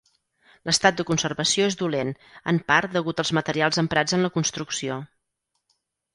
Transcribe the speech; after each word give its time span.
L'estat 0.69 0.95
de 1.01 1.03
conservació 1.09 1.67
és 1.71 1.77
dolent, 1.81 2.13
en 2.53 2.61
part 2.73 2.97
degut 2.97 3.23
als 3.25 3.33
materials 3.41 3.83
emprats 3.83 4.19
en 4.19 4.27
la 4.27 4.33
construcció. 4.41 4.99